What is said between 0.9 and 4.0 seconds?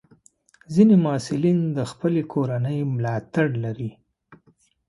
محصلین د خپلې کورنۍ ملاتړ لري.